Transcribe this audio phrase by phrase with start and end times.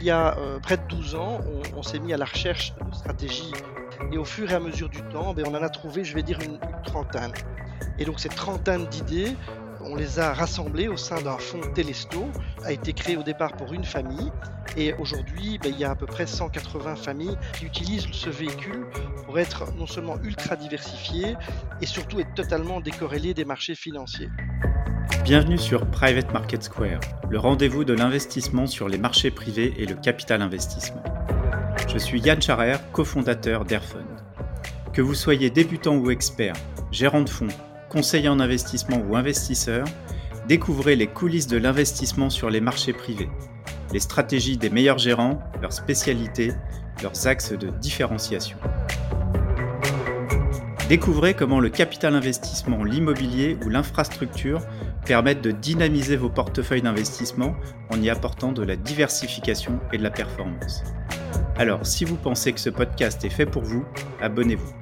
[0.00, 1.40] Il y a euh, près de 12 ans,
[1.76, 3.52] on, s'est mis à la recherche de stratégies
[4.10, 6.22] et au fur et à mesure du temps, ben, on en a trouvé, je vais
[6.22, 7.32] dire, une, trentaine.
[7.98, 9.36] Et donc cette trentaine d'idées,
[9.82, 12.30] on les a rassemblées au sein d'un fonds Télesto,
[12.64, 14.32] a été créé au départ pour une famille.
[14.74, 18.86] Et aujourd'hui, ben, il y a à peu près 180 familles qui utilisent ce véhicule
[19.26, 21.36] pour être non seulement ultra diversifié
[21.82, 24.30] et surtout être totalement décorrélé des marchés financiers.
[25.18, 29.94] Bienvenue sur Private Market Square, le rendez-vous de l'investissement sur les marchés privés et le
[29.94, 31.02] capital investissement.
[31.86, 34.06] Je suis Yann Charer, cofondateur d'Airfund.
[34.92, 36.54] Que vous soyez débutant ou expert,
[36.90, 37.48] gérant de fonds,
[37.90, 39.86] conseiller en investissement ou investisseur,
[40.48, 43.28] découvrez les coulisses de l'investissement sur les marchés privés,
[43.92, 46.52] les stratégies des meilleurs gérants, leurs spécialités,
[47.02, 48.58] leurs axes de différenciation.
[50.90, 54.60] Découvrez comment le capital investissement, l'immobilier ou l'infrastructure
[55.04, 57.54] permettent de dynamiser vos portefeuilles d'investissement
[57.90, 60.82] en y apportant de la diversification et de la performance.
[61.56, 63.84] Alors, si vous pensez que ce podcast est fait pour vous,
[64.20, 64.72] abonnez-vous.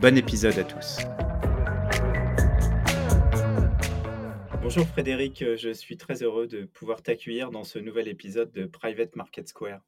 [0.00, 0.98] Bon épisode à tous.
[4.62, 9.14] Bonjour Frédéric, je suis très heureux de pouvoir t'accueillir dans ce nouvel épisode de Private
[9.14, 9.80] Market Square.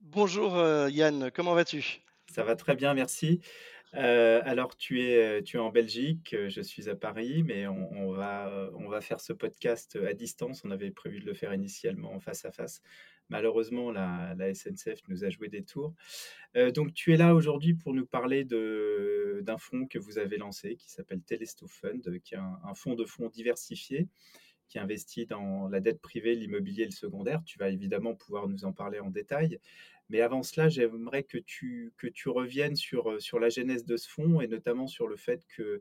[0.00, 2.00] Bonjour euh, Yann, comment vas-tu?
[2.32, 3.40] Ça va très bien, merci.
[3.94, 8.70] Euh, alors, tu es, tu es en Belgique, je suis à Paris, mais on, va,
[8.74, 10.64] on va faire ce podcast à distance.
[10.64, 12.82] On avait prévu de le faire initialement face à face.
[13.30, 15.94] Malheureusement, la, SNCF nous a joué des tours.
[16.56, 20.76] Euh, donc, tu es là aujourd'hui pour nous parler d'un fonds que vous avez lancé
[20.76, 24.08] qui s'appelle Telesto Fund, qui est un, un fonds de fonds diversifié
[24.68, 27.42] qui investit dans la dette privée, l'immobilier et le secondaire.
[27.44, 29.58] Tu vas évidemment pouvoir nous en parler en détail.
[30.10, 33.96] Mais avant cela, j'aimerais que tu, que tu reviennes sur, euh, sur la genèse de
[33.96, 35.80] ce fonds et notamment sur le fait que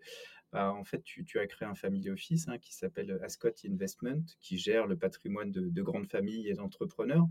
[0.51, 4.57] bah, en fait, tu, as créé un family office hein, qui s'appelle Ascot Investment, qui
[4.57, 7.27] gère le patrimoine de, de grandes familles et d'entrepreneurs.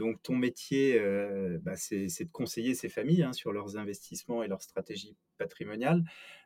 [0.00, 4.48] Donc, ton métier, euh, bah, c'est de conseiller ces familles hein, sur leurs investissements et
[4.48, 6.02] leurs stratégies patrimoniales.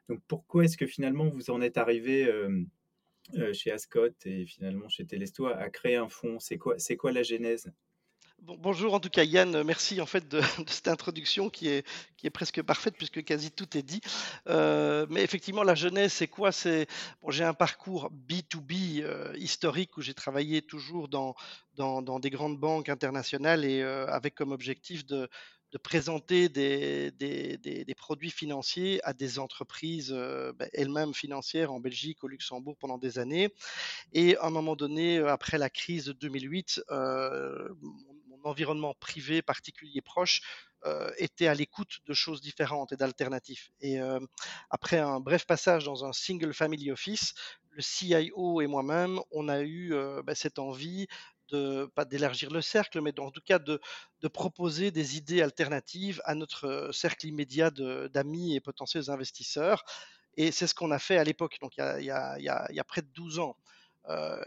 [0.08, 2.64] Donc, pourquoi est-ce que finalement vous en êtes arrivé euh,
[3.34, 6.40] euh, chez Ascot et finalement chez Telesto à, créer un fonds?
[6.40, 7.72] C'est quoi, quoi la genèse?
[8.44, 10.38] Bon- bonjour en tout cas Yann, merci en fait de,
[10.68, 11.84] cette introduction qui est,
[12.32, 14.00] presque parfaite puisque quasi tout est dit.
[14.48, 16.52] Euh, mais effectivement la jeunesse c'est quoi?
[16.52, 16.86] C'est
[17.22, 21.34] bon, j'ai un parcours B2B euh, historique où j'ai travaillé toujours dans,
[22.18, 25.28] des grandes banques internationales et euh, avec comme objectif de,
[25.82, 32.96] présenter des, produits financiers à des entreprises ben, elles-mêmes financières en Belgique, au Luxembourg pendant
[32.96, 33.48] des années.
[34.12, 38.13] Et à un moment donné, après la crise de 2008, euh, mon, mon
[38.44, 40.42] environnement privé particulier proche
[40.86, 43.70] euh, était à l'écoute de choses différentes et d'alternatives.
[43.80, 44.20] Et euh,
[44.68, 47.32] après un bref passage dans un single family office,
[47.70, 51.06] le CIO et moi-même, on a eu euh, bah, cette envie
[51.48, 53.80] de pas d'élargir le cercle, mais en tout cas de,
[54.20, 59.84] de proposer des idées alternatives à notre cercle immédiat d'amis et potentiels investisseurs.
[60.36, 62.84] Et c'est ce qu'on a fait à l'époque, donc il y y y y a
[62.84, 63.56] près de 12 ans.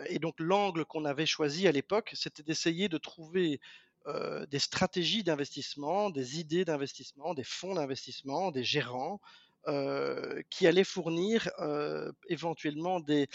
[0.07, 3.59] Et donc l'angle qu'on avait choisi à l'époque, c'était d'essayer de trouver
[4.07, 9.19] euh, des stratégies d'investissement, des idées d'investissement, des fonds d'investissement, des gérants
[9.67, 13.27] euh, qui allaient fournir euh, éventuellement des,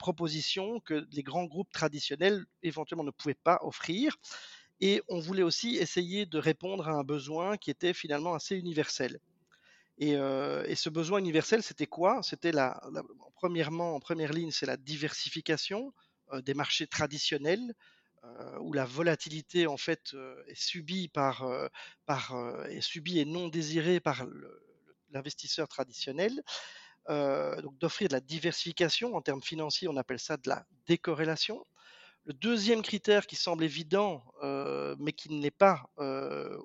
[0.00, 4.16] propositions que les grands groupes traditionnels éventuellement ne pouvaient pas offrir.
[4.80, 9.20] Et on voulait aussi essayer de répondre à un besoin qui était finalement assez universel.
[9.98, 12.20] Et, ce besoin universel, c'était quoi?
[12.24, 12.80] C'était la,
[13.36, 15.94] premièrement, en première ligne, c'est la diversification
[16.42, 17.74] des marchés traditionnels,
[18.60, 21.68] où la volatilité en fait euh, est subie par, euh,
[22.08, 24.26] euh, est subie et non désirée par
[25.10, 26.42] l'investisseur traditionnel.
[27.08, 31.64] Euh, donc d'offrir de la diversification en termes financiers, on appelle ça de la décorrélation.
[32.24, 36.58] Le deuxième critère qui semble évident, euh, mais qui n'est pas euh,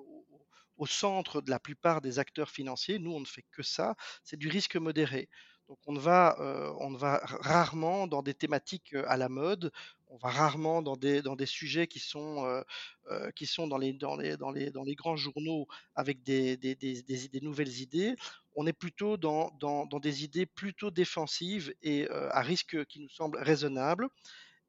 [0.76, 3.94] au centre de la plupart des acteurs financiers, nous on ne fait que ça,
[4.24, 5.28] c'est du risque modéré.
[5.68, 9.72] Donc on va, euh, on va rarement dans des thématiques euh, à la mode,
[10.12, 12.62] on va rarement dans des, dans des sujets qui sont, euh,
[13.10, 16.58] euh, qui sont dans, les, dans, les, dans, les, dans les grands journaux avec des,
[16.58, 18.14] des, des, des, nouvelles idées.
[18.54, 23.00] On est plutôt dans, dans, dans des idées plutôt défensives et euh, à risque qui
[23.00, 24.08] nous semble raisonnable.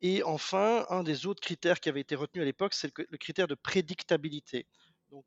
[0.01, 3.47] Et enfin, un des autres critères qui avait été retenu à l'époque, c'est le, critère
[3.47, 4.65] de prédictabilité.
[5.11, 5.25] Donc,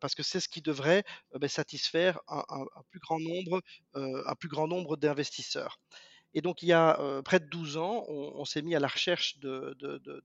[0.00, 2.44] parce que c'est ce qui devrait ben, satisfaire un,
[2.90, 3.62] plus grand nombre,
[3.94, 5.78] un plus grand nombre d'investisseurs.
[6.34, 9.38] Et donc, il y a près de 12 ans, on, s'est mis à la recherche
[9.38, 9.76] de,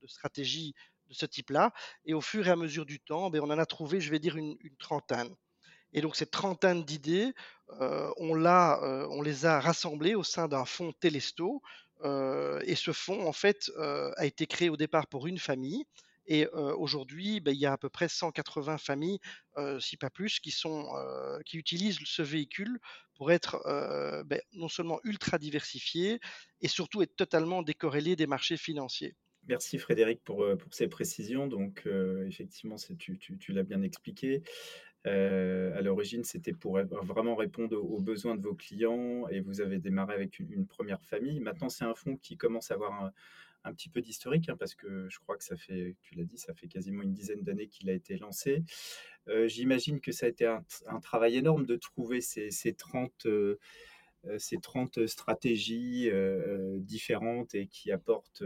[0.07, 0.73] stratégies
[1.07, 1.71] de ce type-là.
[2.05, 4.19] Et au fur et à mesure du temps, ben, on en a trouvé, je vais
[4.19, 5.33] dire, une, trentaine.
[5.93, 7.33] Et donc, cette trentaine d'idées,
[8.17, 11.61] on, on les a rassemblées au sein d'un fonds Telesto.
[12.03, 15.85] Et ce fonds, en fait, a été créé au départ pour une famille.
[16.25, 19.19] Et aujourd'hui, beh, il y a à peu près 180 familles,
[19.79, 20.87] si pas plus, qui sont,
[21.45, 22.79] qui utilisent ce véhicule
[23.15, 23.61] pour être,
[24.25, 26.19] beh, non seulement ultra diversifiées
[26.61, 29.15] et surtout être totalement décorrélées des marchés financiers.
[29.45, 31.47] Merci Frédéric pour, pour ces précisions.
[31.47, 31.85] Donc,
[32.25, 34.41] effectivement, tu tu tu l'as bien expliqué.
[35.05, 39.79] Heu, à l'origine, c'était pour vraiment répondre aux besoins de vos clients et vous avez
[39.79, 41.41] démarré avec une une 1 famille.
[41.41, 43.11] Maintenant, c'est un fonds qui commence à avoir un
[43.65, 46.37] un petit peu d'historique, hein, parce que je crois que ça fait tu l'as dit,
[46.37, 48.63] ça fait quasiment une dizaine d'années qu'il a été lancé.
[49.29, 53.59] Heu, j'imagine que ça a été un travail énorme de trouver ces ces 30, heu
[54.25, 56.09] heu, ces 30 stratégies,
[56.79, 58.43] différentes et qui apportent,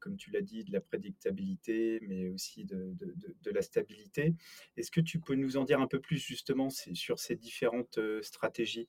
[0.00, 2.94] comme tu l'as dit, de la prédictabilité, mais aussi de
[3.42, 4.34] de la stabilité.
[4.76, 8.88] Est-ce que tu peux nous en dire un peu plus justement sur ces différentes, stratégies?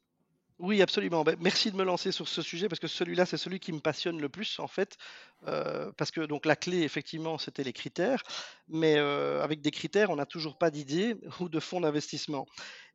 [0.60, 1.24] Oui, absolument.
[1.24, 3.80] Beh, merci de me lancer sur ce sujet parce que celui-là, c'est celui qui me
[3.80, 4.98] passionne le plus en fait.
[5.48, 8.24] Heu, parce que donc la clé effectivement, c'était les critères,
[8.68, 12.46] mais heu, avec des critères, on n'a toujours pas d'idée ou de fonds d'investissement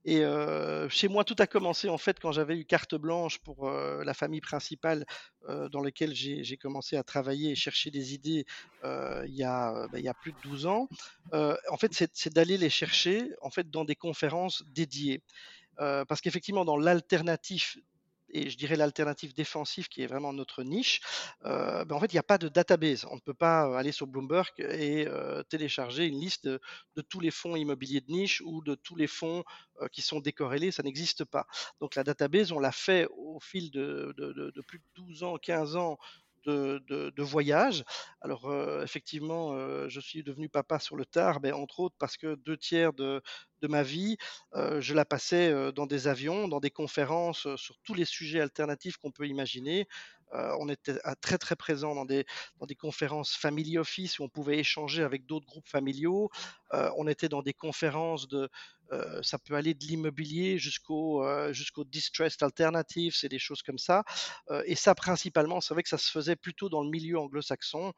[0.07, 3.71] et heu, chez moi, tout a commencé en fait quand j'avais eu carte blanche pour,
[3.71, 5.05] la famille principale,
[5.49, 8.45] dans lequel j'ai commencé à travailler et chercher des idées,
[8.85, 10.89] il y a, bah, il y a plus de 12 ans.
[11.33, 15.23] En fait, c'est d'aller les chercher en fait dans des conférences dédiées.
[15.81, 17.79] Heu, parce qu'effectivement dans l'alternatif
[18.31, 21.01] et je dirais l'alternative défensif qui est vraiment notre niche,
[21.45, 23.07] heu, bah, en fait, il y a pas de database.
[23.11, 25.07] On ne peut pas, heu, aller sur Bloomberg et
[25.51, 26.61] télécharger une liste de
[27.09, 29.45] tous les fonds immobiliers de niche ou de tous les fonds,
[29.93, 31.47] qui sont décorrélés, ça n'existe pas.
[31.81, 34.15] Donc la database, on l'a fait au fil de
[34.67, 35.99] plus de 12 ans, 15 ans
[36.47, 37.85] de voyage.
[38.21, 42.17] Alors, heu, effectivement, heu, je suis devenu papa sur le tard, beh, entre autres parce
[42.17, 43.23] que 2/3 de
[43.63, 44.19] de ma vie,
[44.57, 48.97] heu, je la passais, dans des avions, dans des conférences, sur tous les sujets alternatifs
[48.99, 49.87] qu'on peut imaginer.
[50.33, 52.25] Heu, on était à très, très présent dans des
[52.77, 56.31] conférences family office où on pouvait échanger avec d'autres groupes familiaux.
[56.73, 58.49] Heu, on était dans des conférences de,
[59.23, 64.05] ça peut aller de l'immobilier jusqu'au, jusqu'au distressed alternatives, c'est des choses comme ça.
[64.67, 67.93] Et ça principalement, c'est vrai que ça se faisait plutôt dans le milieu anglo-saxon.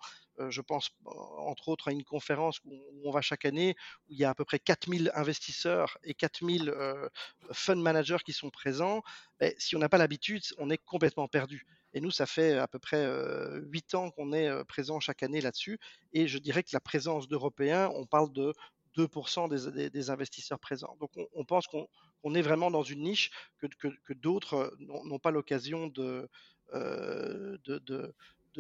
[0.49, 2.73] Je pense entre autres à une conférence où
[3.05, 3.75] on va chaque année,
[4.09, 7.09] où il y a à peu près 4000 investisseurs et 4000, heu,
[7.53, 9.03] fund managers qui sont présents.
[9.41, 11.67] Beh, si on n'a pas l'habitude, on est complètement perdu
[11.97, 15.23] et nous, ça fait à peu près, heu, 8 ans qu'on est, heu, présent chaque
[15.25, 15.79] année là-dessus
[16.13, 18.53] et je dirais que la présence d'Européens, on parle de
[18.97, 19.09] 2
[19.49, 20.97] des des des investisseurs présents.
[21.01, 25.89] Donc on pense qu'on est vraiment dans une niche que d'autres, heu, n'ont pas l'occasion
[25.89, 26.29] de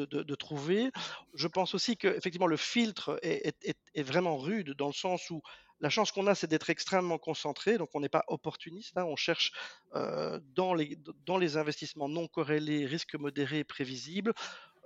[0.04, 0.90] de trouver.
[1.34, 5.40] Je pense aussi qu'effectivement le filtre est vraiment rude dans le sens où
[5.80, 9.04] la chance qu'on a, c'est d'être extrêmement concentré, donc on n'est pas opportuniste, hein.
[9.04, 9.52] On cherche,
[9.94, 10.96] heu, dans les
[11.26, 14.32] dans les investissements non corrélés, risques modérés, prévisibles.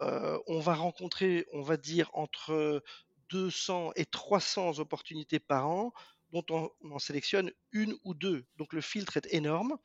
[0.03, 2.83] Heu, on va rencontrer, on va dire entre
[3.31, 5.93] 200 et 300 opportunités par an,
[6.33, 8.47] dont on on en sélectionne 1 ou 2.
[8.57, 9.77] Donc le filtre est énorme.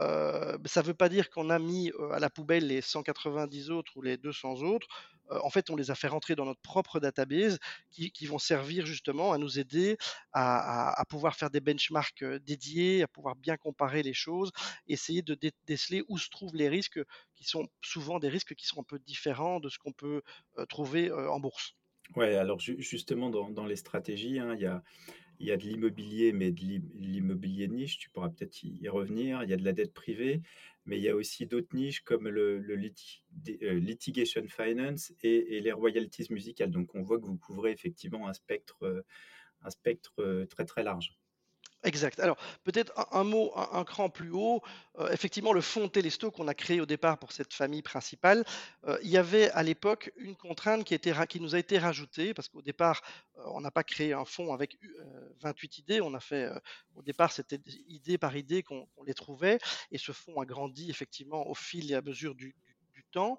[0.00, 4.02] Heu, ça veut pas dire qu'on a mis, à la poubelle les 190 autres ou
[4.02, 4.86] les 200 autres.
[5.30, 7.58] En fait, on les a fait rentrer dans notre propre database
[7.90, 9.96] qui qui vont servir justement à nous aider
[10.32, 14.50] à pouvoir faire des benchmarks, dédiés, à pouvoir bien comparer les choses,
[14.88, 17.00] essayer de dé déceler où se trouvent les risques
[17.36, 20.22] qui sont souvent des risques qui sont un peu différents de ce qu'on peut,
[20.68, 21.74] trouver, en bourse.
[22.16, 24.82] Ouais, alors ju justement dans dans les stratégies, hein, il y a
[25.40, 29.42] il y a de l'immobilier, mais de l'im l'immobilier niche, tu pourras peut-être y revenir.
[29.44, 30.42] Il y a de la dette privée,
[30.86, 32.58] mais il y a aussi d'autres niches comme le
[33.62, 36.70] heu, litigation finance et les royalties musicales.
[36.70, 39.04] Donc on voit que vous couvrez effectivement un spectre, heu,
[39.62, 41.16] un spectre, heu, très, très large.
[41.84, 42.20] Exact.
[42.20, 44.62] Alors peut-être un mot, un cran plus haut,
[45.00, 48.44] heu, effectivement le fonds Telesto qu'on a créé au départ pour cette famille principale,
[48.86, 52.62] heu, il y avait à l'époque une contrainte qui nous a été rajoutée parce qu'au
[52.62, 53.02] départ,
[53.38, 56.00] heu, on n'a pas créé un fonds avec u heu, 28 idées.
[56.00, 56.48] On a fait,
[56.94, 57.58] au départ, c'était
[57.88, 59.58] idée par idée qu'on les trouvait
[59.90, 62.54] et ce fonds a grandi effectivement au fil et à mesure du
[62.94, 63.38] du temps,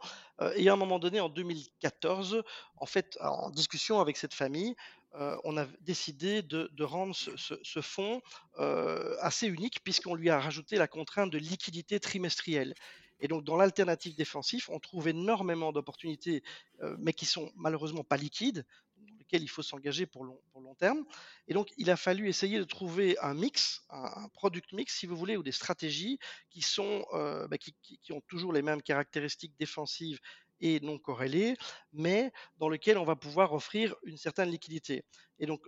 [0.55, 2.41] et à un moment donné en 2014,
[2.77, 4.73] en fait, en discussion avec cette famille,
[5.19, 8.21] heu, on a décidé de rendre ce fonds,
[8.59, 12.73] heu, assez unique puisqu'on lui a rajouté la contrainte de liquidité trimestrielle.
[13.19, 16.43] Et donc dans l'alternatif défensif, on trouve énormément d'opportunités,
[16.81, 18.65] heu, mais qui sont malheureusement pas liquides,
[18.97, 21.03] dans lesquelles il faut s'engager pour long terme.
[21.47, 25.05] Et donc il a fallu essayer de trouver un mix, un un product mix si
[25.07, 27.05] vous voulez ou des stratégies qui sont,
[27.49, 30.19] bah, qui ont toujours les mêmes caractéristiques défensives
[30.63, 31.55] et non corrélées,
[31.91, 35.03] mais dans lequel on va pouvoir offrir une certaine liquidité
[35.37, 35.61] et donc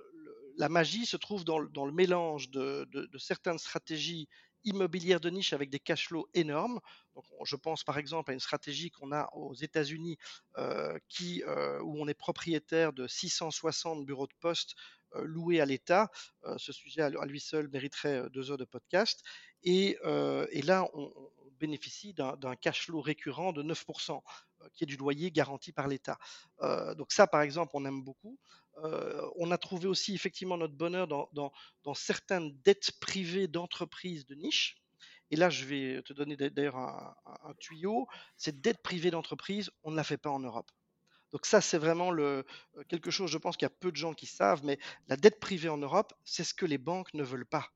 [0.58, 4.28] la magie se trouve dans le mélange de certaines stratégies
[4.66, 6.80] immobilières de niche avec des cash flows énormes.
[7.14, 10.18] Donc, je pense par exemple à une stratégie qu'on a aux États-Unis
[11.08, 11.44] qui,
[11.82, 14.76] où on est propriétaire de 660 bureaux de poste
[15.14, 16.10] loués à l'État.
[16.58, 19.22] ce sujet à lui seul mériterait deux heures de podcast.
[19.64, 21.12] Et, là, on,
[21.60, 24.22] bénéficie d'un cash flow récurrent de 9%,
[24.74, 26.18] qui est du loyer garanti par l'État.
[26.98, 28.40] donc ça, par exemple, on aime beaucoup.
[29.38, 31.52] on a trouvé aussi effectivement notre bonheur dans,
[31.94, 34.78] certaines dettes privées d'entreprises de niche.
[35.32, 38.08] Et là, je vais te donner d'ailleurs un, tuyau.
[38.38, 40.72] Cette dette privée d'entreprise, on ne la fait pas en Europe.
[41.32, 42.12] Donc ça, c'est vraiment
[42.88, 45.40] quelque chose, je pense qu'il y a peu de gens qui savent, mais la dette
[45.40, 47.72] privée en Europe, c'est ce que les banques ne veulent pas.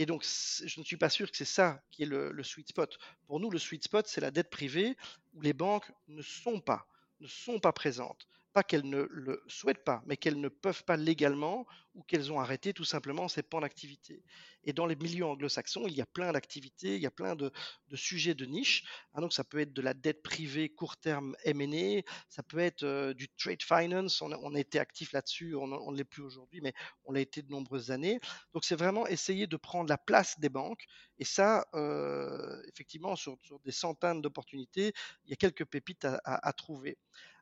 [0.00, 2.98] Et donc, je ne suis pas sûr que c'est ça qui est le, sweet spot.
[3.26, 4.96] Pour nous, le sweet spot, c'est la dette privée
[5.34, 6.86] où les banques ne sont pas,
[7.20, 10.96] ne sont pas présentes pas qu'elles ne le souhaitent pas, mais qu'elles ne peuvent pas
[10.96, 14.22] légalement ou qu'elles ont arrêté tout simplement ces pans d'activité.
[14.64, 17.50] Et dans les milieux anglo-saxons, il y a plein d'activités, il y a plein de,
[17.94, 18.84] sujets de niche.
[19.14, 22.82] Ah, donc ça peut être de la dette privée court terme M&A, ça peut être
[22.84, 24.22] euh, du trade finance.
[24.22, 27.50] On a, été actif là-dessus, on ne l'est plus aujourd'hui, mais on l'a été de
[27.50, 28.20] nombreuses années.
[28.52, 30.84] Donc c'est vraiment essayer de prendre la place des banques.
[31.18, 34.92] Et ça, euh, effectivement, sur, des centaines d'opportunités,
[35.24, 36.98] il y a quelques pépites à trouver.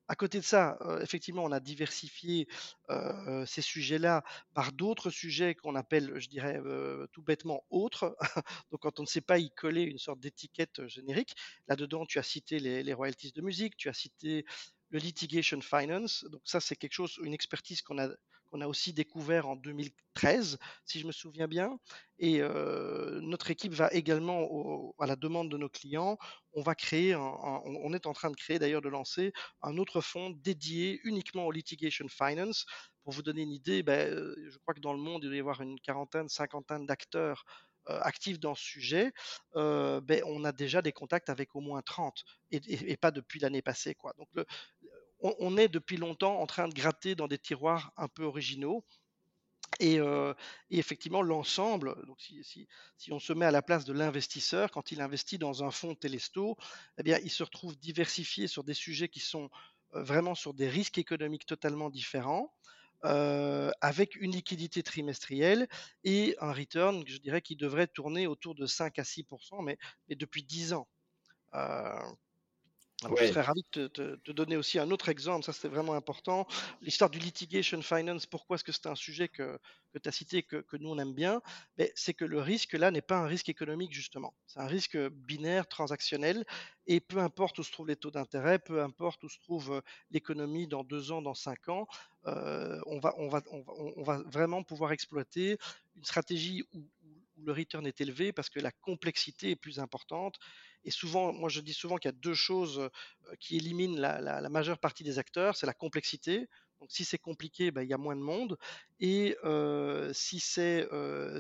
[0.09, 2.49] À côté de ça, effectivement, on a diversifié
[3.47, 4.25] ces sujets-là
[4.55, 6.61] par d'autres sujets qu'on appelle, je dirais,
[7.13, 8.17] tout bêtement autres.
[8.71, 11.35] Donc, quand on ne sait pas y coller une sorte d'étiquette générique,
[11.69, 14.45] là-dedans, tu as cité les, royalties de musique, tu as cité
[14.91, 16.25] le litigation finance.
[16.31, 18.09] Donc, ça, c'est quelque chose, une expertise qu'on a
[18.51, 21.79] qu'on a aussi découvert en 2013, si je me souviens bien.
[22.19, 22.41] Et
[23.21, 26.17] notre équipe va également, à la demande de nos clients,
[26.55, 30.31] on va créer, on est en train de créer d'ailleurs de lancer un autre fonds
[30.31, 32.65] dédié uniquement au litigation finance.
[33.05, 34.09] Pour vous donner une idée, ben,
[34.49, 37.45] je crois que dans le monde, il doit y avoir une quarantaine, cinquantaine d'acteurs
[37.89, 39.13] actifs dans ce sujet,
[39.55, 43.95] ben, on a déjà des contacts avec au moins 30 et, pas depuis l'année passée.
[43.95, 44.13] Quoi.
[44.19, 44.29] Donc
[45.21, 48.85] on, est depuis longtemps en train de gratter dans des tiroirs un peu originaux.
[49.81, 50.33] Et, euh,
[50.71, 52.67] effectivement, l'ensemble, donc si,
[53.11, 56.57] on se met à la place de l'investisseur, quand il investit dans un fonds Telesto,
[56.99, 59.51] eh bien, il se retrouve diversifié sur des sujets qui sont
[59.95, 62.53] euh, vraiment sur des risques économiques totalement différents,
[63.05, 65.69] euh, avec une liquidité trimestrielle
[66.05, 69.25] et un return, je dirais, qui devrait tourner autour de 5 à 6
[69.63, 69.79] mais,
[70.09, 70.89] mais depuis 10 ans.
[73.03, 76.49] Je serais ravi de te, donner aussi un autre exemple, ça c'était vraiment important.
[76.83, 79.59] L'histoire du litigation finance, pourquoi est-ce que c'est un sujet que,
[80.03, 81.41] tu as cité, que, que, nous on aime bien?
[81.95, 85.69] C'est que le risque là n'est pas un risque économique justement, c'est un risque binaire,
[85.69, 86.45] transactionnel,
[86.89, 89.81] et peu importe où se trouvent les taux d'intérêt, peu importe où se trouve euh,
[90.11, 91.87] l'économie dans deux ans, dans cinq ans,
[92.27, 95.57] euh, on, va, on, va, on, va, vraiment pouvoir exploiter
[95.97, 96.89] une stratégie où,
[97.39, 100.37] où le return est élevé parce que la complexité est plus importante
[100.85, 102.89] et souvent, moi je dis souvent qu'il y a deux choses
[103.41, 106.49] qui éliminent la, majeure partie des acteurs, c'est la complexité.
[106.81, 108.57] Donc si c'est compliqué, ben, il y a moins de monde.
[109.01, 109.37] Et
[110.13, 110.89] si c'est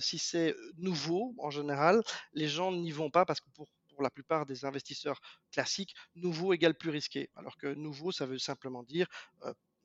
[0.00, 2.02] si c'est nouveau, en général,
[2.32, 3.68] les gens n'y vont pas parce que pour,
[4.00, 5.18] la plupart des investisseurs
[5.50, 7.30] classiques, nouveau égale plus risqué.
[7.34, 9.08] Alors que nouveau, ça veut simplement dire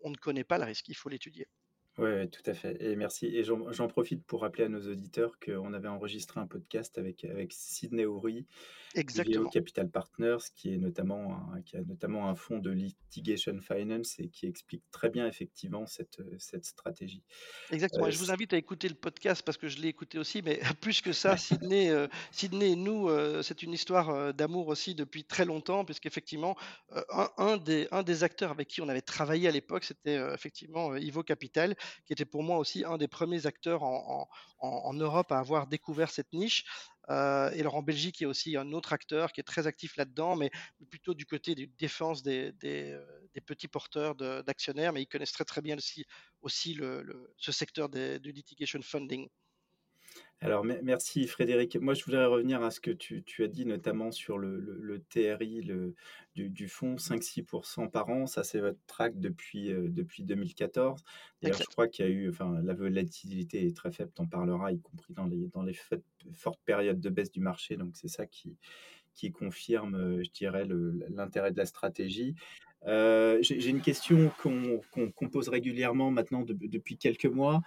[0.01, 1.47] on ne connaît pas le risque, il faut l'étudier.
[1.99, 2.75] Oui, tout à fait.
[2.81, 3.27] Et merci.
[3.27, 7.53] Et j'en profite pour rappeler à nos auditeurs qu'on avait enregistré un podcast avec, avec
[7.53, 8.47] Sidney Oury,
[8.95, 9.49] Exactement.
[9.49, 14.47] Capital Partners, qui, est notamment qui a notamment un fonds de litigation finance et qui
[14.47, 17.23] explique très bien effectivement cette, cette stratégie.
[17.71, 18.09] Exactement.
[18.09, 21.01] je vous invite à écouter le podcast parce que je l'ai écouté aussi, mais plus
[21.01, 25.45] que ça, Sidney, euh, Sydney et nous, euh, c'est une histoire d'amour aussi depuis très
[25.45, 26.55] longtemps, puisqu'effectivement,
[27.09, 30.95] un, un, des, un des acteurs avec qui on avait travaillé à l'époque, c'était effectivement
[30.95, 34.27] Ivo Capital qui était pour moi aussi un des premiers acteurs en,
[34.93, 36.65] Europe à avoir découvert cette niche.
[37.09, 39.67] Euh, et alors en Belgique, il y a aussi un autre acteur qui est très
[39.67, 40.51] actif là-dedans, mais
[40.89, 43.05] plutôt du côté de défense des, euh,
[43.45, 46.05] petits porteurs d'actionnaires, mais ils connaissent très très bien aussi,
[46.41, 46.79] aussi
[47.37, 49.27] ce secteur du litigation funding.
[50.43, 51.77] Alors, merci Frédéric.
[51.77, 55.61] Moi, je voudrais revenir à ce que tu, as dit, notamment sur le, TRI
[56.35, 58.27] du, fonds, 5-6% par an.
[58.27, 61.01] Ça, c'est votre track depuis, euh, depuis 2014.
[61.41, 64.27] D'ailleurs, je crois qu'il y a eu, enfin, la volatilité est très faible, tu en
[64.27, 65.77] parleras, y compris dans les, dans les
[66.33, 67.77] fortes périodes de baisse du marché.
[67.77, 68.57] Donc, c'est ça qui,
[69.13, 70.65] qui confirme, euh, je dirais,
[71.09, 72.35] l'intérêt de la stratégie.
[72.87, 77.61] Euh, j'ai une question qu'on pose régulièrement maintenant depuis quelques mois,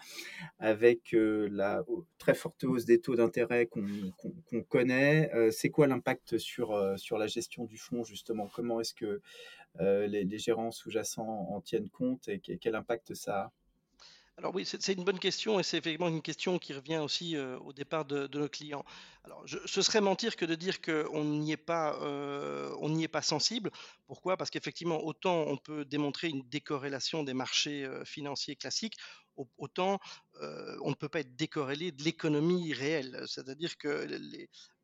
[0.59, 1.85] avec euh, la
[2.19, 5.31] très forte hausse des taux d'intérêt qu'on connaît.
[5.35, 8.49] Euh, c'est quoi l'impact sur, sur la gestion du fonds, justement?
[8.55, 9.21] Comment est-ce que
[9.81, 13.53] les, gérants sous-jacents en tiennent compte et quel impact ça a?
[14.39, 17.59] Alors oui, c'est une bonne question et c'est effectivement une question qui revient aussi, heu,
[17.65, 18.85] au départ de nos clients.
[19.25, 23.05] Alors je ce serait mentir que de dire qu'on n'y est pas, heu, on n'y
[23.05, 23.71] est pas sensible.
[24.07, 24.37] Pourquoi?
[24.37, 28.97] Parce qu'effectivement, autant on peut démontrer une décorrélation des marchés, heu, financiers classiques,
[29.37, 29.99] au autant,
[30.83, 33.23] on ne peut pas être décorrélé de l'économie réelle.
[33.27, 34.07] C'est-à-dire que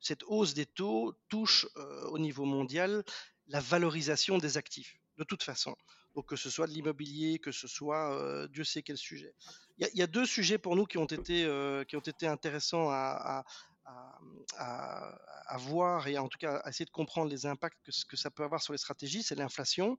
[0.00, 1.66] cette hausse des taux touche,
[2.10, 3.02] au niveau mondial,
[3.46, 5.74] la valorisation des actifs, de toute façon.
[6.14, 9.34] Donc que ce soit de l'immobilier, que ce soit, Dieu sait quel sujet.
[9.78, 11.44] Il y a il y a 2 sujets pour nous qui ont été,
[11.88, 13.44] qui ont été intéressants à à
[13.84, 14.18] à,
[14.58, 15.18] à
[15.54, 18.30] à voir et en tout cas à essayer de comprendre les impacts que que ça
[18.30, 19.96] peut avoir sur les stratégies, c'est l'inflation,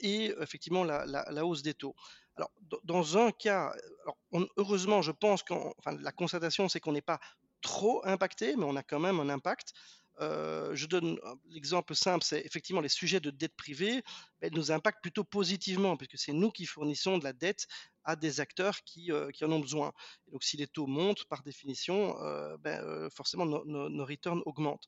[0.00, 1.94] et effectivement la la la hausse des taux.
[2.36, 2.50] Alors
[2.84, 3.72] dans un cas,
[4.02, 5.42] alors on heureusement je pense
[5.78, 7.20] enfin la constatation c'est qu'on n'est pas
[7.62, 9.72] trop impacté, mais on a quand même un impact.
[10.20, 14.02] Heu, je donne un l'exemple simple, c'est effectivement les sujets de dette privée,
[14.40, 17.66] beh, nous impactent plutôt positivement puisque c'est nous qui fournissons de la dette
[18.04, 19.92] à des acteurs qui, qui en ont besoin.
[20.32, 22.16] Donc si les taux montent, par définition,
[22.60, 24.86] ben, forcément nos returns augmentent.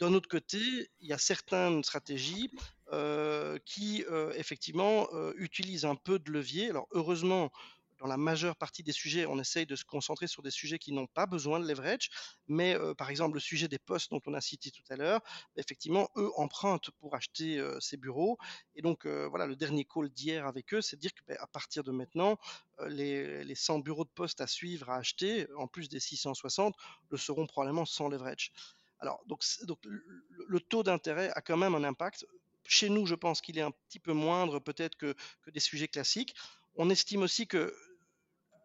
[0.00, 0.58] D'un autre côté,
[1.00, 2.50] il y a certaines stratégies,
[3.66, 6.70] qui, effectivement, utilisent un peu de levier.
[6.70, 7.52] Alors heureusement,
[8.00, 10.92] dans la majeure partie des sujets, on essaye de se concentrer sur des sujets qui
[10.92, 12.08] n'ont pas besoin de leverage,
[12.48, 15.20] mais heu, par exemple, le sujet des postes dont on a cité tout à l'heure,
[15.56, 18.38] effectivement, eux empruntent pour acheter, heu, ces bureaux
[18.74, 21.36] et donc heu, voilà, le dernier call d'hier avec eux, c'est de dire que, beh,
[21.38, 22.38] à partir de maintenant,
[22.88, 26.74] les les 100 bureaux de poste à suivre, à acheter, en plus des 660,
[27.10, 28.52] le seront probablement sans leverage.
[28.98, 30.02] Alors donc donc le
[30.48, 32.26] le taux d'intérêt a quand même un impact.
[32.64, 35.88] Chez nous, je pense qu'il est un petit peu moindre peut-être que que des sujets
[35.88, 36.34] classiques.
[36.76, 37.74] On estime aussi que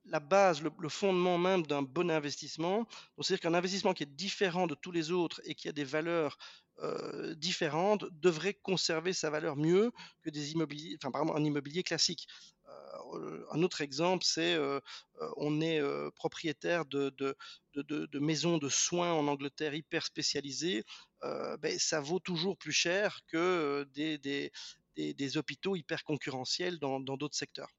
[0.05, 2.87] la base, le, fondement même d'un bon investissement.
[3.19, 6.37] C'est-à-dire qu'un investissement qui est différent de tous les autres et qui a des valeurs
[6.79, 9.91] euh, différentes devrait conserver sa valeur mieux
[10.23, 12.27] que des immobiliers, un immobilier classique.
[13.13, 14.79] Euh, un autre exemple, c'est euh,
[15.21, 15.81] euh, on est
[16.15, 17.35] propriétaire de, de,
[17.75, 20.83] de, maisons de soins en Angleterre hyper spécialisées.
[21.59, 24.51] Ben, ça vaut toujours plus cher que des, des,
[24.95, 27.69] des, des hôpitaux hyper concurrentiels dans d'autres secteurs.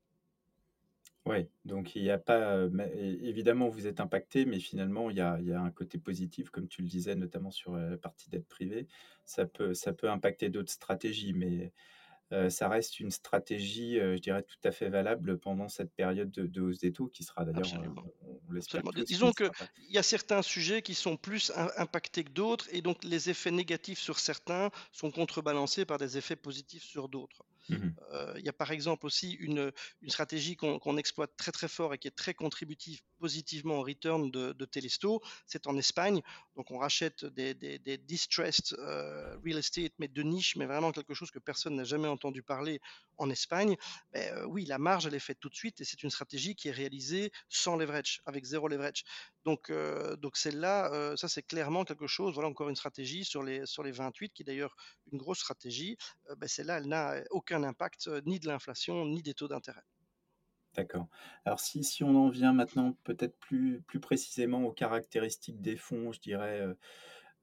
[1.26, 5.16] Ouais, donc il y a pas, mais é évidemment vous êtes impacté, mais finalement il
[5.16, 7.98] y a il y a un côté positif comme tu le disais, notamment sur, la
[7.98, 8.86] partie dette privée.
[9.24, 11.72] Ça peut ça peut impacter d'autres stratégies, mais
[12.50, 16.60] ça reste une stratégie, je dirais tout à fait valable pendant cette période de de
[16.62, 18.04] hausse des taux qui sera d'ailleurs, Absolument.
[18.24, 18.92] on on l'espère Absolument.
[18.92, 21.52] Dis tous, qui ne disons qu'il sera pas y a certains sujets qui sont plus
[21.56, 26.18] im impactés que d'autres et donc les effets négatifs sur certains sont contrebalancés par des
[26.18, 27.44] effets positifs sur d'autres.
[27.68, 27.96] Mmh mh.
[28.12, 29.72] Heu, il y a par exemple aussi une,
[30.08, 34.52] stratégie qu'on exploite très, très fort et qui est très contributive positivement au return de
[34.52, 36.20] de Telesto, c'est en Espagne.
[36.56, 37.54] Donc on rachète des
[37.98, 42.08] distressed, heu, real estate, mais de niche, mais vraiment quelque chose que personne n'a jamais
[42.08, 42.80] entendu parler
[43.18, 43.76] en Espagne.
[44.16, 46.68] Heu, oui, la marge, elle est faite tout de suite et c'est une stratégie qui
[46.68, 49.04] est réalisée sans leverage, avec zéro leverage.
[49.44, 49.70] Donc
[50.18, 53.92] donc celle-là, ça c'est clairement quelque chose, voilà encore une stratégie sur les sur les
[53.92, 54.74] 28 qui est d'ailleurs
[55.12, 55.96] une grosse stratégie,
[56.36, 59.82] beh, celle-là, elle n'a aucun impact, ni de l'inflation, ni des taux d'intérêt.
[60.74, 61.08] D'accord.
[61.46, 66.12] Alors si si on en vient maintenant peut-être plus plus précisément aux caractéristiques des fonds,
[66.12, 66.60] je dirais,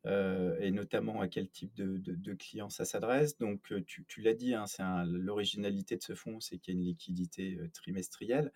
[0.05, 3.37] heu et notamment à quel type de de clients ça s'adresse.
[3.37, 6.79] Donc, heu, tu l'as dit, hein, c'est l'originalité de ce fonds, c'est qu'il y a
[6.79, 8.51] une liquidité, heu, trimestrielle.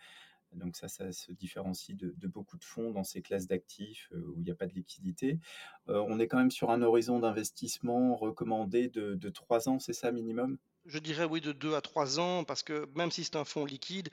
[0.53, 4.47] Donc ça, ça se différencie de beaucoup de fonds dans ces classes d'actifs, où il
[4.47, 5.39] y a pas de liquidité.
[5.87, 10.11] On est quand même sur un horizon d'investissement recommandé de de 3 ans, c'est ça
[10.11, 10.57] minimum?
[10.85, 13.65] Je dirais oui de 2 à 3 ans parce que même si c'est un fonds
[13.65, 14.09] liquide,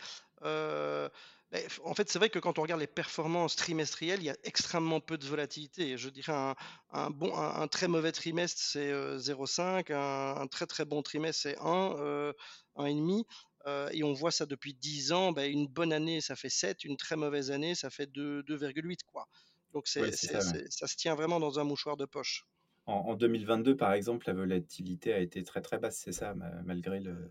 [1.85, 5.01] en fait, c'est vrai que quand on regarde les performances trimestrielles, il y a extrêmement
[5.01, 5.97] peu de volatilité.
[5.99, 6.55] Je dirais un
[6.91, 11.03] un bon un un très mauvais trimestre, c'est, heu, 0,5, un un très, très bon
[11.03, 12.35] trimestre, c'est 1, heu,
[12.77, 13.25] 1,5,
[13.67, 15.33] heu et on voit ça depuis 10 ans.
[15.33, 19.03] Bah, une bonne année, ça fait 7, une très mauvaise année, ça fait deux 2,8
[19.05, 19.27] quoi.
[19.73, 22.45] Donc ça, se tient vraiment dans un mouchoir de poche.
[22.87, 26.35] En en 2022, par exemple, la volatilité a été très, très basse, c'est ça?
[26.35, 27.31] Ma malgré le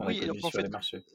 [0.00, 0.66] Oui et donc en fait,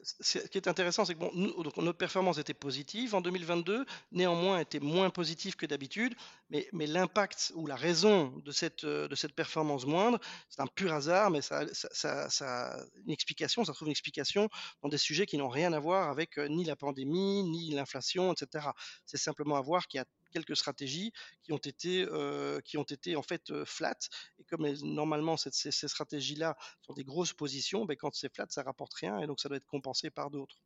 [0.02, 3.84] ce qui est intéressant, c'est que bon, nous donc notre performance était positive en 2022,
[4.12, 6.14] néanmoins était moins positive que d'habitude,
[6.48, 10.18] mais mais l'impact ou la raison de cette, heu, de cette performance moindre,
[10.48, 14.48] c'est un pur hasard, mais ça ça ça une explication, ça trouve une explication
[14.82, 18.32] dans des sujets qui n'ont rien à voir avec, heu, ni la pandémie, ni l'inflation
[18.32, 18.74] et cetera.
[19.06, 21.12] C'est simplement à voir qu'il y a quelques stratégies
[21.42, 23.96] qui ont été, heu, qui ont été en fait, heu, flat
[24.38, 28.94] et comme normalement ces stratégies-là sur des grosses positions, ben, quand c'est flat, ça rapporte
[28.94, 30.62] rien et donc ça doit être compensé par d'autres.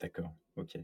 [0.00, 0.78] D'accord, OK.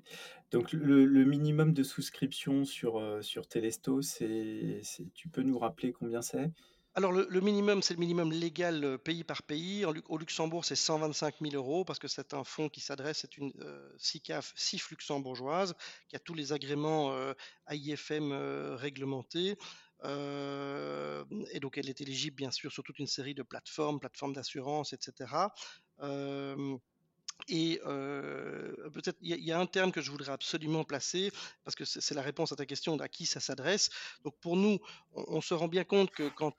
[0.51, 4.83] Donc le minimum de souscription sur, heu, sur Telesto, c'est
[5.15, 6.53] tu peux nous rappeler combien c'est?
[6.99, 9.85] Alors le, minimum, c'est le minimum légal euh, pays par pays.
[9.85, 13.53] au Luxembourg, c'est 125 000 euros parce que c'est un fonds qui s'adresse, c'est une
[13.61, 15.75] euh, CICAF, CIF luxembourgeoise,
[16.09, 17.35] qui a tous les agréments euh,
[17.69, 18.33] AIFM
[18.77, 19.59] réglementés.
[20.05, 24.95] et donc elle est éligible bien sûr sur toute une série de plateformes, plateformes d'assurance,
[24.95, 25.51] etc.
[27.49, 31.31] Et peut-être il y, a un terme que je voudrais absolument placer
[31.65, 33.91] parce que c'est la réponse à ta question à qui ça s'adresse.
[34.25, 34.79] Donc pour nous,
[35.13, 36.53] on, se rend bien compte que quand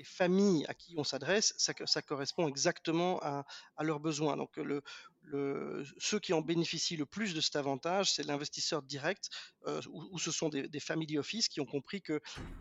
[0.00, 3.44] les familles à qui on s'adresse, ça, correspond exactement à,
[3.82, 4.34] leurs besoins.
[4.38, 4.58] Donc
[5.98, 9.28] ceux qui en bénéficient le plus de cet avantage, c'est l'investisseur direct,
[9.66, 12.18] euh, ou, ce sont des, family office qui ont compris que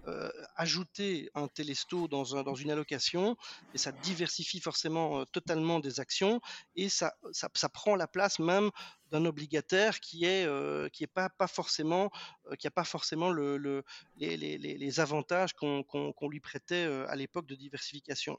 [0.08, 3.38] euh, ajouter un télésto dans, dans, une allocation,
[3.74, 6.42] et ça diversifie forcément euh, totalement des actions,
[6.76, 8.70] et ça, ça, prend la place même
[9.12, 10.48] d'un obligataire qui est
[10.92, 12.12] qui est pas forcément
[12.58, 13.84] qui a pas forcément le, le
[14.18, 18.38] les, avantages qu'on lui prêtait à l'époque de diversification.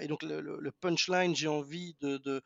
[0.00, 2.42] et donc le, punchline, j'ai envie de,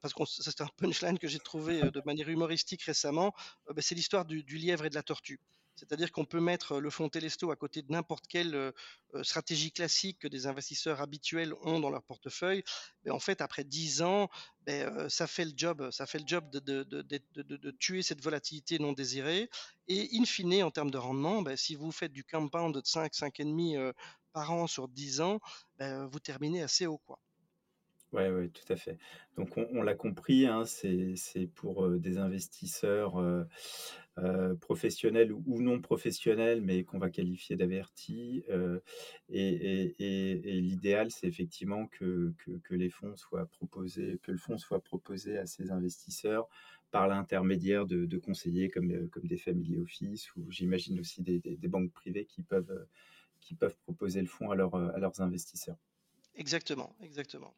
[0.00, 3.34] parce que c'est un punchline que j'ai trouvé euh, de manière humoristique récemment,
[3.68, 5.40] euh, ben, c'est l'histoire du, lièvre et de la tortue.
[5.76, 8.72] C'est-à-dire qu'on peut mettre le fonds Telesto à côté de n'importe quelle euh,
[9.22, 12.62] stratégie classique que des investisseurs habituels ont dans leur portefeuille.
[13.04, 14.28] Mais en fait, après 10 ans,
[14.66, 15.90] ben, ça fait le job.
[15.90, 19.48] Ça fait le job de, tuer cette volatilité non désirée.
[19.88, 23.12] Et in fine, en termes de rendement, ben, si vous faites du compound de 5,
[23.12, 23.92] 5,5
[24.32, 25.40] par an sur 10 ans,
[25.78, 27.00] vous terminez assez haut.
[28.12, 28.98] Oui, ouais, tout à fait.
[29.36, 33.22] Donc on, l'a compris, hein, c'est pour des investisseurs
[34.60, 38.44] professionnels ou, non professionnels, mais qu'on va qualifier d'avertis.
[39.28, 39.94] et,
[40.60, 42.34] l'idéal, c'est effectivement que,
[42.70, 46.48] les fonds soient proposés, que le fonds soit proposé à ces investisseurs
[46.90, 52.42] par l'intermédiaire de, conseillers comme, des family office ou j'imagine aussi des, banques privées qui
[52.42, 52.86] peuvent,
[53.84, 55.78] proposer le fonds à leurs investisseurs.
[56.34, 57.54] Exactement, exactement.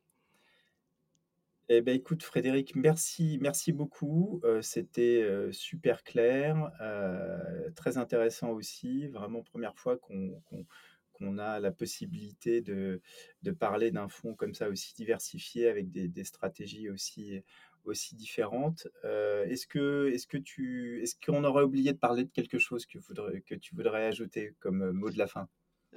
[1.74, 4.42] Eh ben, écoute Frédéric, merci, merci beaucoup.
[4.44, 9.08] Euh, c'était euh, super clair, euh, très intéressant aussi.
[9.08, 13.00] Vraiment première fois qu'on a la possibilité de,
[13.42, 17.40] de parler d'un fonds comme ça aussi diversifié avec des, stratégies aussi
[17.84, 18.86] aussi différentes.
[19.04, 22.98] est-ce que est-ce que tu est-ce qu'on aurait oublié de parler de quelque chose que,
[23.46, 25.48] que tu voudrais ajouter comme mot de la fin?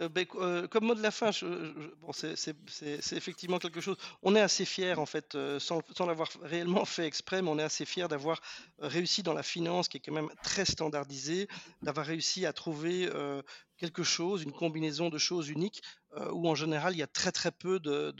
[0.01, 3.95] Euh, ben, euh, comme mot de la fin, c'est effectivement quelque chose.
[4.23, 7.63] On est assez fiers, en fait, euh, sans, l'avoir réellement fait exprès, mais on est
[7.63, 8.41] assez fiers d'avoir
[8.79, 11.47] réussi dans la finance, qui est quand même très standardisée,
[11.81, 13.09] d'avoir réussi à trouver
[13.77, 15.81] quelque chose, une combinaison de choses uniques,
[16.31, 18.13] où en général il y a très très peu de,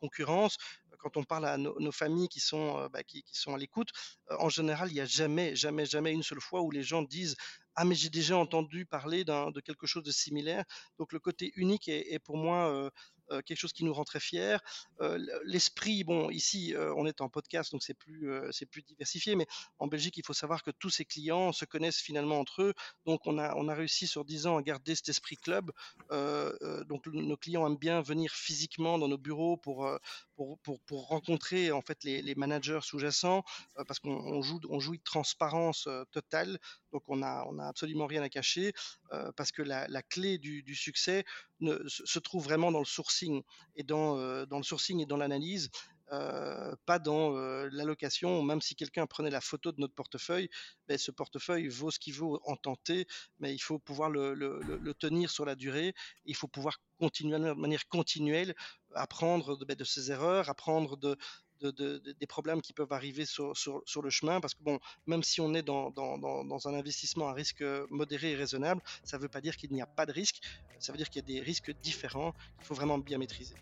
[0.00, 0.56] concurrence
[0.98, 3.88] quand on parle à nos, familles qui sont, bah, qui, sont à l'écoute,
[4.28, 7.36] en général, il n'y a jamais, jamais, jamais une seule fois où les gens disent
[7.74, 10.64] ah mais j'ai déjà entendu parler de quelque chose de similaire.
[10.98, 12.90] Donc le côté unique est, pour moi
[13.46, 14.58] quelque chose qui nous rend très fiers.
[15.44, 19.46] L'esprit, bon, ici, on est en podcast, donc c'est plus, c'est plus diversifié, mais
[19.78, 22.74] en Belgique, il faut savoir que tous ces clients se connaissent finalement entre eux.
[23.06, 25.70] Donc, on a, on a réussi sur 10 ans à garder cet esprit club.
[26.10, 29.88] donc, nos clients aiment bien venir physiquement dans nos bureaux pour,
[30.86, 33.42] pour, rencontrer en fait les, managers sous-jacents,
[33.86, 36.58] parce qu'on joue, on jouit de transparence totale.
[36.92, 38.72] Donc, on n'a on a absolument rien à cacher,
[39.36, 41.24] parce que la, clé du, succès
[41.86, 43.42] se trouve vraiment dans le sourcing
[43.76, 45.70] et dans, euh, dans le sourcing et dans l'analyse.
[46.12, 50.50] Euh, pas dans euh, l'allocation, même si quelqu'un prenait la photo de notre portefeuille,
[50.88, 53.06] ben, ce portefeuille vaut ce qu'il vaut en tenter,
[53.38, 55.94] mais il faut pouvoir le, tenir sur la durée,
[56.24, 58.56] il faut pouvoir continuer de manière continuelle,
[58.94, 61.16] apprendre de, ben, de ses erreurs, apprendre de,
[61.60, 63.52] des problèmes qui peuvent arriver sur,
[64.02, 67.62] le chemin, parce que bon, même si on est dans, dans, un investissement à risque
[67.88, 70.40] modéré et raisonnable, ça ne veut pas dire qu'il n'y a pas de risque,
[70.80, 73.54] ça veut dire qu'il y a des risques différents qu'il faut vraiment bien maîtriser.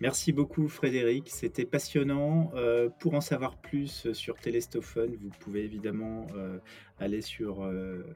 [0.00, 2.50] Merci beaucoup Frédéric, c'était passionnant.
[2.54, 6.58] Euh, pour en savoir plus sur Telestophone, vous pouvez évidemment euh,
[6.98, 8.06] aller sur euh,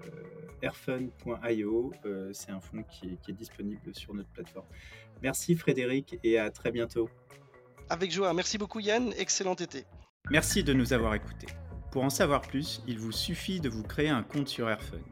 [0.63, 1.93] airfun.io.
[2.33, 4.67] C'est un fonds qui est, qui est disponible sur notre plateforme.
[5.23, 7.11] Merci Frédéric et à très bientôt.
[7.91, 8.33] Avec joie.
[8.33, 9.13] Merci beaucoup Yann.
[9.19, 9.85] Excellent été.
[10.31, 11.49] Merci de nous avoir écoutés.
[11.93, 15.05] Pour en savoir plus, il vous suffit de vous créer un compte sur Airfund.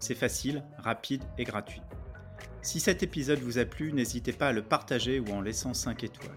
[0.00, 1.82] C'est facile, rapide et gratuit.
[2.62, 6.04] Si cet épisode vous a plu, n'hésitez pas à le partager ou en laissant 5
[6.04, 6.36] étoiles.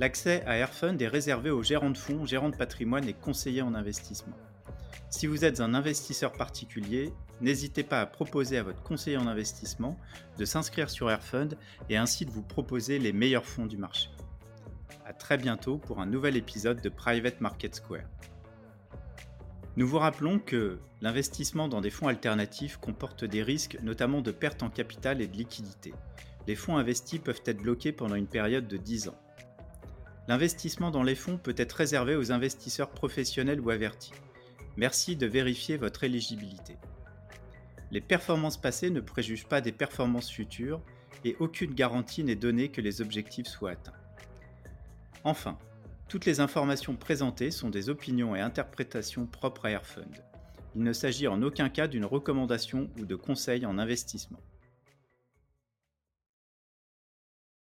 [0.00, 3.74] L'accès à Airfund est réservé aux gérants de fonds, gérants de patrimoine et conseillers en
[3.74, 4.36] investissement.
[5.10, 9.96] Si vous êtes un investisseur particulier, n'hésitez pas à proposer à votre conseiller en investissement
[10.36, 11.56] de s'inscrire sur Airfund
[11.88, 14.08] et ainsi de vous proposer les meilleurs fonds du marché.
[15.06, 18.08] À très bientôt pour un nouvel épisode de Private Market Square.
[19.76, 24.62] Nous vous rappelons que l'investissement dans des fonds alternatifs comporte des risques, notamment de perte
[24.62, 25.92] en capital et de liquidité.
[26.46, 29.18] Les fonds investis peuvent être bloqués pendant une période de 10 ans.
[30.28, 34.12] L'investissement dans les fonds peut être réservé aux investisseurs professionnels ou avertis.
[34.76, 36.76] Merci de vérifier votre éligibilité.
[37.90, 40.80] Les performances passées ne préjugent pas des performances futures
[41.24, 43.92] et aucune garantie n'est donnée que les objectifs soient atteints.
[45.24, 45.58] Enfin,
[46.08, 50.22] toutes les informations présentées sont des opinions et interprétations propres à Airfund.
[50.76, 54.40] Il ne s'agit en aucun cas d'une recommandation ou de conseil en investissement.